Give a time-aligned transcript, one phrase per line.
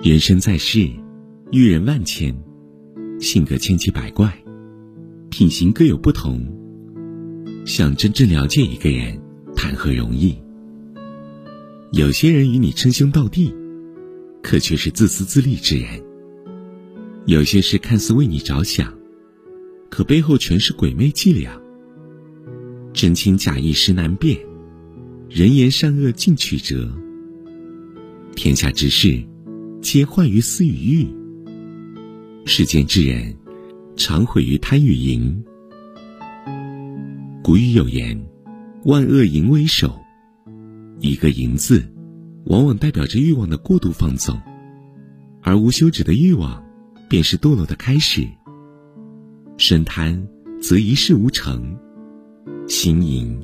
[0.00, 0.88] 人生在世，
[1.50, 2.32] 遇人万千，
[3.18, 4.32] 性格千奇百怪，
[5.28, 6.40] 品行各有不同。
[7.66, 9.20] 想真正了解一个人，
[9.56, 10.38] 谈何容易？
[11.90, 13.52] 有些人与你称兄道弟，
[14.40, 16.00] 可却是自私自利之人；
[17.26, 18.96] 有些事看似为你着想，
[19.90, 21.60] 可背后全是鬼魅伎俩。
[22.92, 24.38] 真情假意实难辨，
[25.28, 26.88] 人言善恶尽曲折。
[28.36, 29.20] 天下之事。
[29.80, 31.06] 皆坏于私与欲，
[32.44, 33.34] 世间之人
[33.96, 35.42] 常毁于贪与淫。
[37.44, 38.20] 古语有言
[38.84, 39.96] ：“万恶淫为首。”
[40.98, 41.82] 一个“淫”字，
[42.46, 44.36] 往往代表着欲望的过度放纵，
[45.42, 46.62] 而无休止的欲望，
[47.08, 48.26] 便是堕落的开始。
[49.58, 50.26] 深贪
[50.60, 51.78] 则一事无成，
[52.66, 53.40] 心淫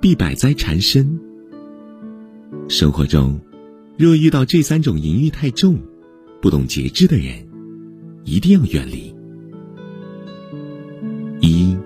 [0.00, 1.20] 必百灾缠身。
[2.68, 3.38] 生活中。
[3.96, 5.78] 若遇到这三种淫欲太重、
[6.42, 7.46] 不懂节制的人，
[8.24, 9.14] 一定要远离。
[11.40, 11.76] 一，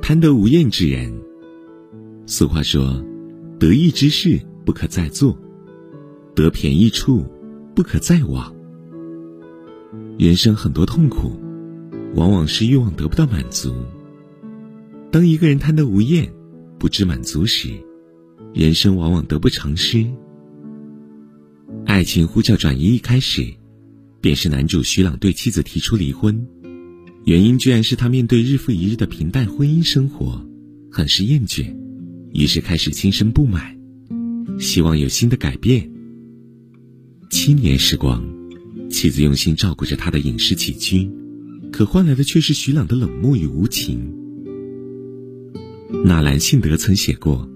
[0.00, 1.12] 贪得无厌之人。
[2.26, 3.04] 俗话说
[3.58, 5.36] ：“得意之事不可再做，
[6.36, 7.26] 得便宜处
[7.74, 8.54] 不可再往。”
[10.16, 11.32] 人生很多痛苦，
[12.14, 13.74] 往往是欲望得不到满足。
[15.10, 16.32] 当一个人贪得无厌、
[16.78, 17.70] 不知满足时，
[18.52, 20.06] 人生往往得不偿失。
[21.86, 23.46] 爱情呼叫转移一开始，
[24.20, 26.46] 便是男主徐朗对妻子提出离婚，
[27.24, 30.44] 原因居然是他面对日复一日的平淡婚姻生活，
[30.90, 31.74] 很是厌倦，
[32.32, 33.76] 于是开始心生不满，
[34.58, 35.88] 希望有新的改变。
[37.30, 38.24] 七年时光，
[38.90, 41.08] 妻子用心照顾着他的饮食起居，
[41.70, 44.12] 可换来的却是徐朗的冷漠与无情。
[46.04, 47.48] 纳兰性德曾写过：“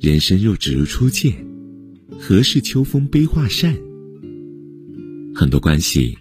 [0.00, 1.34] 人生若只如初见。”
[2.18, 3.76] 何事秋风悲画扇？
[5.34, 6.16] 很多关系，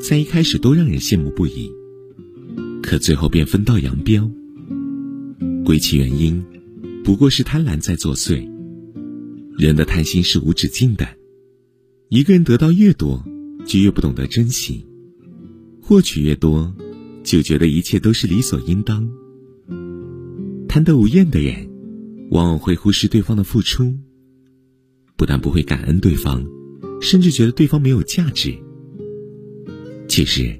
[0.00, 1.70] 在一开始都让人羡慕不已，
[2.82, 4.28] 可最后便分道扬镳。
[5.64, 6.42] 归其原因，
[7.04, 8.48] 不过是贪婪在作祟。
[9.56, 11.06] 人的贪心是无止境的，
[12.08, 13.24] 一个人得到越多，
[13.64, 14.84] 就越不懂得珍惜；
[15.80, 16.74] 获取越多，
[17.22, 19.08] 就觉得一切都是理所应当。
[20.68, 21.68] 贪得无厌的人，
[22.30, 23.94] 往往会忽视对方的付出。
[25.16, 26.44] 不但不会感恩对方，
[27.00, 28.54] 甚至觉得对方没有价值。
[30.08, 30.58] 其实，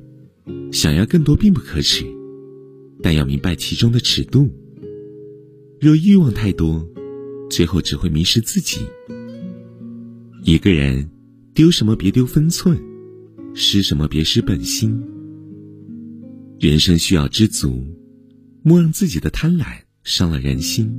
[0.72, 2.04] 想要更多并不可耻，
[3.02, 4.50] 但要明白其中的尺度。
[5.80, 6.88] 若欲望太多，
[7.50, 8.80] 最后只会迷失自己。
[10.42, 11.10] 一个人
[11.52, 12.78] 丢什么别丢分寸，
[13.54, 15.02] 失什么别失本心。
[16.58, 17.84] 人生需要知足，
[18.62, 19.66] 莫让自己的贪婪
[20.04, 20.90] 伤了人心，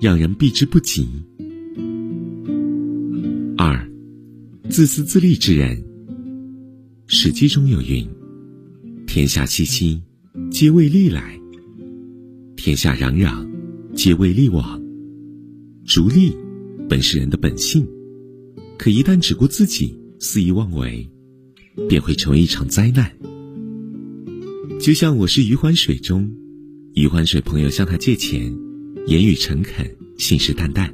[0.00, 1.06] 让人避之不及。
[3.58, 3.90] 二，
[4.68, 5.82] 自私自利之人。
[7.06, 8.06] 史记中有云
[9.08, 10.02] ：“天下熙熙，
[10.50, 11.22] 皆为利来；
[12.54, 13.48] 天下攘攘，
[13.94, 14.78] 皆为利往。”
[15.86, 16.36] 逐利
[16.86, 17.86] 本是人的本性，
[18.76, 21.08] 可一旦只顾自己，肆意妄为，
[21.88, 23.10] 便会成为一场灾难。
[24.78, 26.30] 就像我是余欢水中，
[26.92, 28.54] 余欢水朋友向他借钱，
[29.06, 30.92] 言语诚恳，信誓旦旦。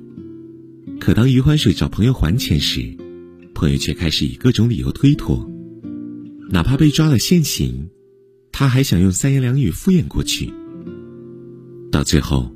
[1.03, 2.97] 可当余欢水找朋友还钱时，
[3.57, 5.51] 朋友却开始以各种理由推脱，
[6.49, 7.91] 哪怕被抓了现行，
[8.53, 10.55] 他还想用三言两语敷衍过去。
[11.91, 12.55] 到最后，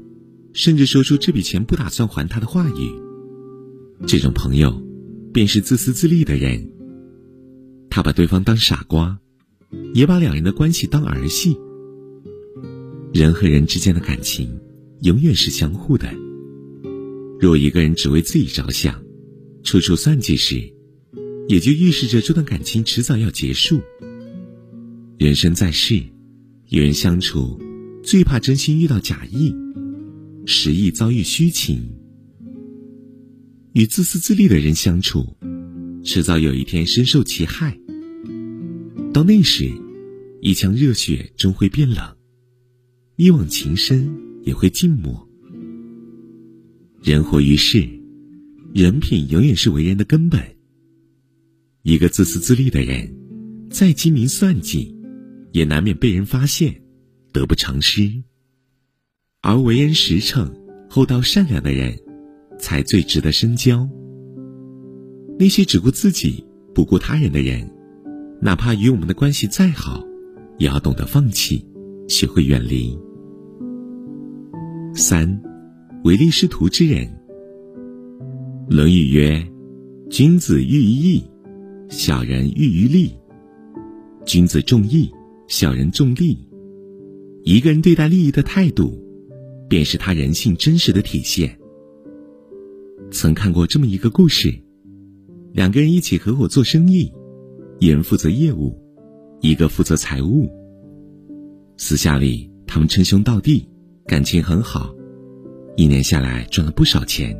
[0.52, 2.92] 甚至说出这笔钱不打算还他的话语。
[4.06, 4.80] 这种朋友，
[5.32, 6.70] 便是自私自利的人。
[7.90, 9.18] 他把对方当傻瓜，
[9.92, 11.56] 也把两人的关系当儿戏。
[13.12, 14.56] 人和人之间的感情，
[15.00, 16.08] 永远是相互的。
[17.38, 19.02] 若一个人只为自己着想，
[19.62, 20.72] 处处算计时，
[21.48, 23.80] 也就预示着这段感情迟早要结束。
[25.18, 26.02] 人生在世，
[26.70, 27.60] 与人相处，
[28.02, 29.54] 最怕真心遇到假意，
[30.46, 31.86] 实意遭遇虚情。
[33.74, 35.36] 与自私自利的人相处，
[36.02, 37.78] 迟早有一天深受其害。
[39.12, 39.70] 到那时，
[40.40, 42.16] 一腔热血终会变冷，
[43.16, 44.10] 一往情深
[44.42, 45.25] 也会静默。
[47.06, 47.88] 人活于世，
[48.74, 50.42] 人品永远是为人的根本。
[51.82, 53.08] 一个自私自利的人，
[53.70, 54.92] 再精明算计，
[55.52, 56.82] 也难免被人发现，
[57.32, 58.12] 得不偿失。
[59.40, 60.52] 而为人实诚、
[60.90, 61.96] 厚道善良的人，
[62.58, 63.88] 才最值得深交。
[65.38, 66.44] 那些只顾自己
[66.74, 67.70] 不顾他人的人，
[68.42, 70.04] 哪怕与我们的关系再好，
[70.58, 71.64] 也要懂得放弃，
[72.08, 72.98] 学会远离。
[74.92, 75.40] 三。
[76.06, 77.04] 唯利是图之人，
[78.68, 79.44] 《论语》曰
[80.08, 81.24] ：“君子喻于义，
[81.88, 83.10] 小人喻于利。
[84.24, 85.10] 君子重义，
[85.48, 86.38] 小人重利。
[87.42, 88.96] 一个人对待利益的态度，
[89.68, 91.58] 便是他人性真实的体现。
[93.10, 94.56] 曾看过这么一个故事：
[95.54, 97.12] 两个人一起合伙做生意，
[97.80, 98.80] 一人负责业务，
[99.40, 100.48] 一个负责财务。
[101.76, 103.68] 私下里，他们称兄道弟，
[104.06, 104.94] 感情很好，
[105.76, 107.38] 一年下来赚了不少钱。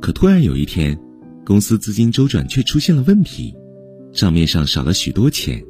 [0.00, 0.98] 可突然有一天，
[1.44, 3.54] 公司资金周转却出现了问题，
[4.12, 5.64] 账面上少了许多钱。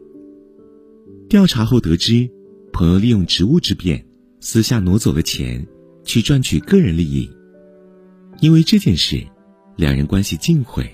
[1.29, 2.29] 调查后得知，
[2.73, 4.03] 朋友利用职务之便，
[4.41, 5.67] 私下挪走了钱，
[6.05, 7.31] 去赚取个人利益。
[8.41, 9.23] 因为这件事，
[9.77, 10.89] 两人关系尽毁，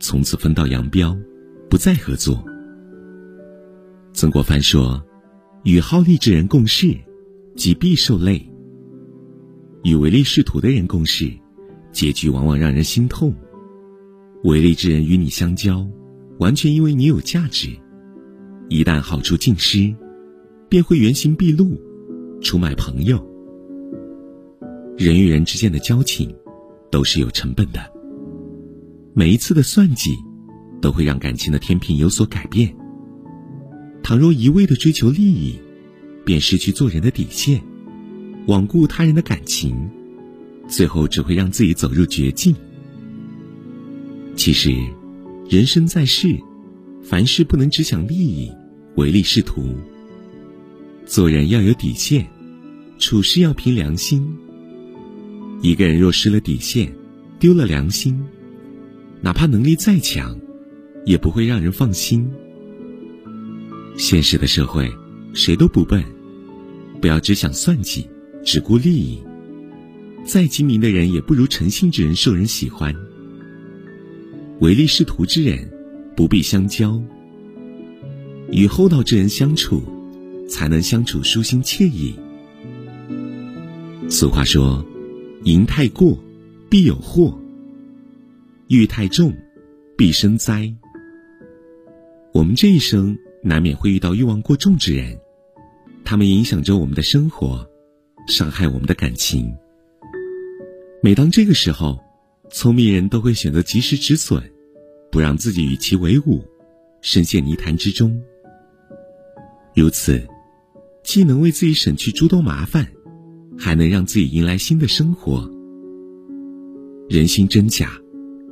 [0.00, 1.14] 从此分道扬镳，
[1.68, 2.42] 不再合作。
[4.14, 5.04] 曾国藩说
[5.64, 6.96] ：“与好利之人共事，
[7.54, 8.40] 即必受累；
[9.86, 11.30] 与唯利是图的人共事，
[11.92, 13.32] 结局往往让人心痛。
[14.42, 15.86] 唯利之人与你相交，
[16.40, 17.70] 完全因为你有价值。”
[18.68, 19.94] 一旦好处尽失，
[20.68, 21.80] 便会原形毕露，
[22.42, 23.24] 出卖朋友。
[24.98, 26.34] 人与人之间的交情，
[26.90, 27.78] 都是有成本的。
[29.14, 30.16] 每一次的算计，
[30.82, 32.76] 都会让感情的天平有所改变。
[34.02, 35.60] 倘若一味的追求利益，
[36.24, 37.62] 便失去做人的底线，
[38.46, 39.76] 罔顾他人的感情，
[40.68, 42.54] 最后只会让自己走入绝境。
[44.36, 44.74] 其实，
[45.48, 46.38] 人生在世。
[47.02, 48.50] 凡事不能只想利益，
[48.96, 49.76] 唯利是图。
[51.04, 52.26] 做人要有底线，
[52.98, 54.26] 处事要凭良心。
[55.62, 56.92] 一个人若失了底线，
[57.38, 58.20] 丢了良心，
[59.20, 60.36] 哪怕能力再强，
[61.04, 62.28] 也不会让人放心。
[63.96, 64.92] 现实的社会，
[65.32, 66.04] 谁都不笨，
[67.00, 68.04] 不要只想算计，
[68.46, 69.22] 只顾利益。
[70.24, 72.94] 再精明的人，也不如诚信之人受人喜欢。
[74.60, 75.70] 唯利是图之人。
[76.16, 76.98] 不必相交，
[78.50, 79.82] 与厚道之人相处，
[80.48, 82.14] 才能相处舒心惬意。
[84.08, 84.82] 俗话说
[85.44, 86.18] ：“淫太过，
[86.70, 87.38] 必有祸；
[88.68, 89.30] 欲太重，
[89.94, 90.72] 必生灾。”
[92.32, 95.20] 我们这一生难免会遇到欲望过重之人，
[96.02, 97.68] 他们影响着我们的生活，
[98.26, 99.54] 伤害我们的感情。
[101.02, 101.98] 每当这个时候，
[102.50, 104.42] 聪明人都会选择及时止损。
[105.08, 106.44] 不让自己与其为伍，
[107.00, 108.20] 深陷泥潭之中。
[109.74, 110.20] 如此，
[111.02, 112.86] 既能为自己省去诸多麻烦，
[113.56, 115.50] 还能让自己迎来新的生活。
[117.08, 117.98] 人心真假，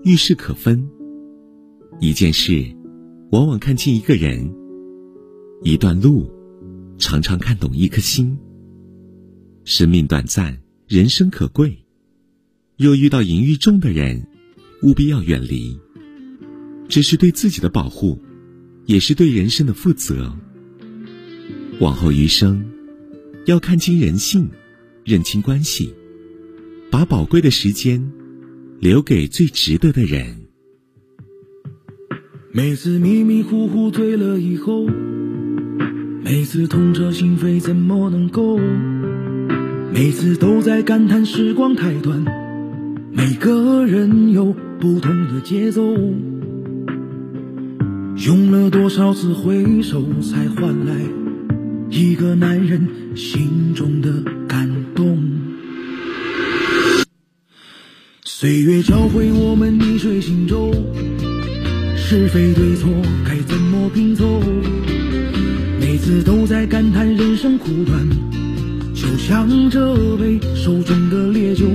[0.04, 0.88] 遇事可分。
[2.00, 2.64] 一件事，
[3.30, 4.48] 往往看清一个人；
[5.64, 6.30] 一段路，
[6.96, 8.38] 常常看懂一颗心。
[9.64, 11.78] 生命短暂，人生可贵。
[12.76, 14.26] 若遇到淫欲重的人，
[14.82, 15.78] 务必要远离。
[16.86, 18.20] 这是对自己的保护，
[18.84, 20.36] 也是对人生的负责。
[21.80, 22.62] 往后余生，
[23.46, 24.50] 要看清人性，
[25.02, 25.94] 认清关系，
[26.90, 28.12] 把宝贵的时间
[28.80, 30.42] 留给最值得的人。
[32.52, 34.86] 每次迷迷糊糊醉了以后，
[36.22, 38.60] 每次痛彻心扉，怎么能够？
[39.94, 42.20] 每次都在感叹时光太短，
[43.12, 45.94] 每个人有不同的节奏。
[48.26, 50.96] 用了多少次回首，才换来
[51.90, 52.84] 一个男人
[53.14, 54.10] 心中的
[54.48, 55.16] 感动？
[58.24, 60.72] 岁月教会我们逆水行舟，
[61.94, 62.90] 是非对错
[63.24, 64.42] 该怎么拼凑？
[65.78, 68.04] 每次都在感叹人生苦短，
[69.04, 71.66] 就像这杯手中的烈酒，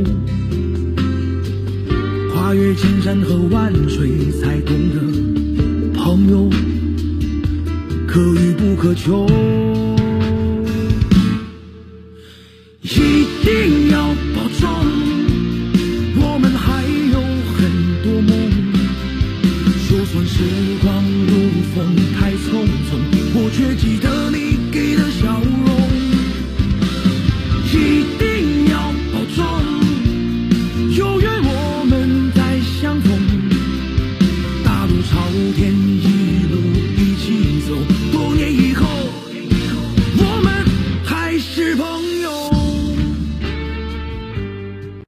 [2.34, 5.00] 跨越千山和万水，才懂得。
[5.94, 6.50] 朋友，
[8.08, 9.28] 可遇不可求，